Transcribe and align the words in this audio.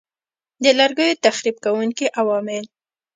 د 0.63 0.65
لرګیو 0.79 1.21
تخریب 1.25 1.57
کوونکي 1.65 2.05
عوامل 2.19 2.65